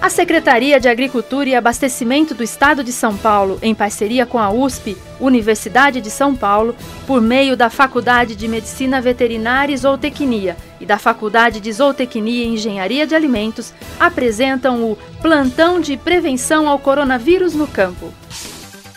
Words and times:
A 0.00 0.10
Secretaria 0.10 0.78
de 0.78 0.88
Agricultura 0.88 1.48
e 1.48 1.54
Abastecimento 1.54 2.34
do 2.34 2.42
Estado 2.42 2.84
de 2.84 2.92
São 2.92 3.16
Paulo, 3.16 3.58
em 3.62 3.74
parceria 3.74 4.26
com 4.26 4.38
a 4.38 4.50
USP, 4.50 4.96
Universidade 5.18 6.00
de 6.00 6.10
São 6.10 6.34
Paulo, 6.36 6.76
por 7.06 7.20
meio 7.20 7.56
da 7.56 7.70
Faculdade 7.70 8.36
de 8.36 8.46
Medicina 8.46 9.00
Veterinária 9.00 9.72
e 9.72 9.76
Zootecnia 9.76 10.56
e 10.80 10.86
da 10.86 10.98
Faculdade 10.98 11.60
de 11.60 11.72
Zootecnia 11.72 12.44
e 12.44 12.48
Engenharia 12.48 13.06
de 13.06 13.14
Alimentos, 13.14 13.72
apresentam 13.98 14.84
o 14.84 14.96
Plantão 15.20 15.80
de 15.80 15.96
Prevenção 15.96 16.68
ao 16.68 16.78
Coronavírus 16.78 17.54
no 17.54 17.66
Campo. 17.66 18.12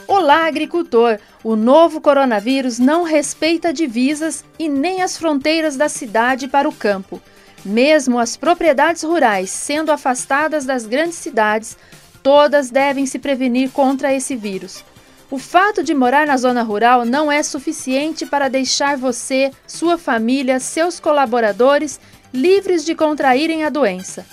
Olá, 0.06 0.48
agricultor! 0.48 1.18
O 1.44 1.56
novo 1.56 2.02
coronavírus 2.02 2.78
não 2.78 3.04
respeita 3.04 3.72
divisas 3.72 4.44
e 4.60 4.68
nem 4.68 5.02
as 5.02 5.18
fronteiras 5.18 5.78
da 5.78 5.88
cidade 5.88 6.48
para 6.48 6.68
o 6.68 6.74
campo. 6.74 7.22
Mesmo 7.66 8.20
as 8.20 8.38
propriedades 8.38 9.04
rurais 9.04 9.50
sendo 9.50 9.92
afastadas 9.92 10.66
das 10.66 10.86
grandes 10.86 11.18
cidades, 11.18 11.78
todas 12.24 12.70
devem 12.70 13.06
se 13.06 13.20
prevenir 13.20 13.70
contra 13.72 14.14
esse 14.14 14.36
vírus. 14.36 14.84
O 15.32 15.38
fato 15.38 15.84
de 15.84 15.94
morar 15.94 16.26
na 16.26 16.38
zona 16.38 16.64
rural 16.64 17.06
não 17.06 17.32
é 17.32 17.44
suficiente 17.44 18.26
para 18.26 18.50
deixar 18.50 18.98
você, 18.98 19.52
sua 19.68 19.98
família, 19.98 20.60
seus 20.60 21.00
colaboradores 21.00 22.00
livres 22.34 22.84
de 22.84 22.96
contraírem 22.96 23.64
a 23.64 23.70
doença. 23.70 24.26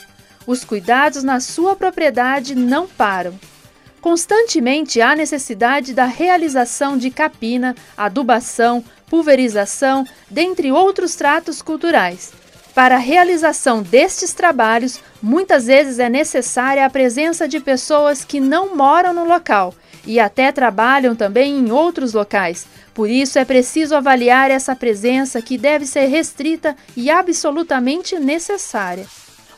Os 0.47 0.65
cuidados 0.65 1.23
na 1.23 1.41
sua 1.41 1.77
propriedade 1.77 2.55
não 2.55 2.87
param. 2.87 3.39
Constantemente 4.01 5.01
há 5.01 5.17
necessidade 5.17 5.93
da 5.93 6.05
realização 6.05 6.97
de 6.97 7.11
capina, 7.11 7.75
adubação, 7.97 8.83
pulverização, 9.11 10.07
dentre 10.31 10.71
outros 10.71 11.17
tratos 11.17 11.61
culturais. 11.61 12.33
Para 12.77 12.97
a 12.97 12.99
realização 12.99 13.83
destes 13.83 14.35
trabalhos, 14.35 15.01
muitas 15.23 15.65
vezes 15.65 15.99
é 15.99 16.11
necessária 16.11 16.85
a 16.85 16.91
presença 16.91 17.49
de 17.49 17.59
pessoas 17.59 18.23
que 18.23 18.39
não 18.39 18.77
moram 18.77 19.15
no 19.15 19.25
local 19.25 19.75
e 20.07 20.21
até 20.21 20.53
trabalham 20.53 21.17
também 21.17 21.57
em 21.57 21.73
outros 21.73 22.13
locais. 22.13 22.67
Por 22.93 23.09
isso 23.09 23.39
é 23.39 23.47
preciso 23.47 23.97
avaliar 23.97 24.51
essa 24.51 24.77
presença 24.77 25.41
que 25.41 25.57
deve 25.57 25.87
ser 25.87 26.05
restrita 26.09 26.77
e 26.95 27.09
absolutamente 27.09 28.19
necessária. 28.19 29.07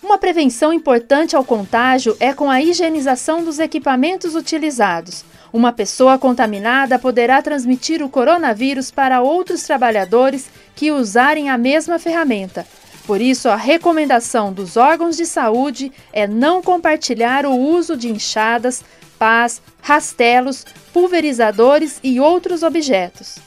Uma 0.00 0.17
prevenção 0.17 0.73
importante 0.73 1.34
ao 1.34 1.45
contágio 1.45 2.17
é 2.21 2.33
com 2.33 2.48
a 2.48 2.62
higienização 2.62 3.43
dos 3.43 3.59
equipamentos 3.59 4.37
utilizados. 4.37 5.25
Uma 5.53 5.73
pessoa 5.73 6.19
contaminada 6.19 7.00
poderá 7.00 7.43
transmitir 7.43 8.00
o 8.00 8.09
coronavírus 8.09 8.93
para 8.93 9.21
outros 9.21 9.65
trabalhadores 9.65 10.48
que 10.77 10.93
usarem 10.93 11.50
a 11.50 11.59
mesma 11.59 11.98
ferramenta. 11.98 12.65
Por 13.09 13.23
isso, 13.23 13.48
a 13.48 13.56
recomendação 13.56 14.53
dos 14.53 14.77
órgãos 14.77 15.17
de 15.17 15.25
saúde 15.25 15.91
é 16.12 16.27
não 16.27 16.61
compartilhar 16.61 17.47
o 17.47 17.56
uso 17.56 17.97
de 17.97 18.11
enxadas, 18.11 18.84
pás, 19.19 19.62
rastelos, 19.81 20.62
pulverizadores 20.92 21.98
e 22.05 22.20
outros 22.20 22.62
objetos. 22.62 23.39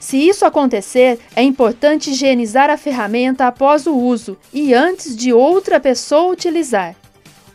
Se 0.00 0.16
isso 0.16 0.44
acontecer, 0.44 1.20
é 1.36 1.44
importante 1.44 2.10
higienizar 2.10 2.70
a 2.70 2.76
ferramenta 2.76 3.46
após 3.46 3.86
o 3.86 3.94
uso 3.94 4.36
e 4.52 4.74
antes 4.74 5.16
de 5.16 5.32
outra 5.32 5.78
pessoa 5.78 6.32
utilizar. 6.32 6.96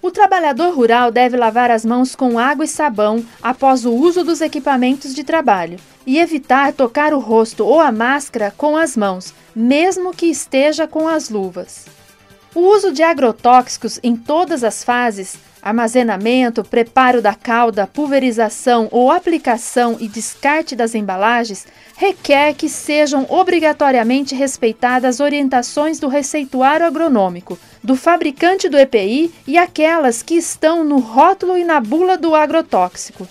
O 0.04 0.12
trabalhador 0.12 0.76
rural 0.76 1.10
deve 1.10 1.38
lavar 1.38 1.72
as 1.72 1.86
mãos 1.86 2.14
com 2.14 2.38
água 2.38 2.66
e 2.66 2.68
sabão 2.68 3.26
após 3.42 3.86
o 3.86 3.94
uso 3.94 4.22
dos 4.22 4.42
equipamentos 4.42 5.16
de 5.16 5.24
trabalho 5.24 5.80
e 6.06 6.20
evitar 6.20 6.74
tocar 6.74 7.14
o 7.14 7.20
rosto 7.20 7.66
ou 7.66 7.80
a 7.80 7.90
máscara 7.90 8.54
com 8.58 8.76
as 8.76 8.98
mãos, 8.98 9.34
mesmo 9.56 10.14
que 10.14 10.26
esteja 10.26 10.86
com 10.86 11.08
as 11.08 11.30
luvas. 11.30 11.86
O 12.54 12.60
uso 12.60 12.92
de 12.92 13.02
agrotóxicos 13.02 13.98
em 14.04 14.14
todas 14.14 14.62
as 14.62 14.84
fases 14.84 15.38
armazenamento, 15.64 16.64
preparo 16.64 17.22
da 17.22 17.34
calda, 17.34 17.88
pulverização 17.88 18.90
ou 18.92 19.10
aplicação 19.10 19.96
e 20.00 20.10
descarte 20.10 20.76
das 20.76 20.94
embalagens 20.94 21.66
requer 21.96 22.54
que 22.54 22.68
sejam 22.68 23.26
obrigatoriamente 23.30 24.36
respeitadas 24.36 25.16
as 25.16 25.20
orientações 25.22 26.00
do 26.00 26.10
receituário 26.10 26.86
agronômico, 26.86 27.58
do 27.82 27.96
fabricante 27.96 28.68
do 28.68 28.78
EPI 28.78 29.34
e 29.48 29.58
aquelas 29.58 30.22
que 30.22 30.36
estão 30.36 30.84
no 30.84 30.98
rótulo 30.98 31.58
e 31.58 31.64
na 31.64 31.80
bula 31.80 32.18
do 32.18 32.36
agrotóxico. 32.36 33.26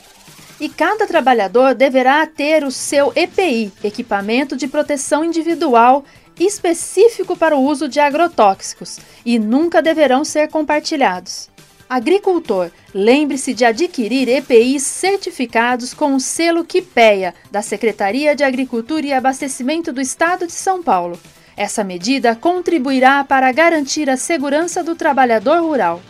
E 0.58 0.68
cada 0.68 1.06
trabalhador 1.06 1.74
deverá 1.74 2.26
ter 2.26 2.64
o 2.64 2.70
seu 2.70 3.12
EPI, 3.14 3.72
equipamento 3.84 4.56
de 4.56 4.68
proteção 4.68 5.24
individual, 5.24 6.04
específico 6.38 7.36
para 7.36 7.56
o 7.56 7.62
uso 7.62 7.88
de 7.88 8.00
agrotóxicos, 8.00 9.00
e 9.26 9.38
nunca 9.38 9.82
deverão 9.82 10.24
ser 10.24 10.48
compartilhados. 10.48 11.51
Agricultor, 11.92 12.70
lembre-se 12.94 13.52
de 13.52 13.66
adquirir 13.66 14.26
EPIs 14.26 14.82
certificados 14.82 15.92
com 15.92 16.14
o 16.14 16.20
selo 16.20 16.64
QUIPEA, 16.64 17.34
da 17.50 17.60
Secretaria 17.60 18.34
de 18.34 18.42
Agricultura 18.42 19.04
e 19.04 19.12
Abastecimento 19.12 19.92
do 19.92 20.00
Estado 20.00 20.46
de 20.46 20.54
São 20.54 20.82
Paulo. 20.82 21.20
Essa 21.54 21.84
medida 21.84 22.34
contribuirá 22.34 23.22
para 23.22 23.52
garantir 23.52 24.08
a 24.08 24.16
segurança 24.16 24.82
do 24.82 24.94
trabalhador 24.94 25.60
rural. 25.60 26.00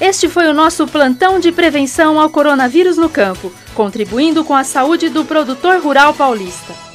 Este 0.00 0.30
foi 0.30 0.48
o 0.48 0.54
nosso 0.54 0.86
plantão 0.86 1.38
de 1.38 1.52
prevenção 1.52 2.18
ao 2.18 2.30
coronavírus 2.30 2.96
no 2.96 3.10
campo, 3.10 3.52
contribuindo 3.74 4.42
com 4.46 4.54
a 4.54 4.64
saúde 4.64 5.10
do 5.10 5.26
produtor 5.26 5.78
rural 5.82 6.14
paulista. 6.14 6.91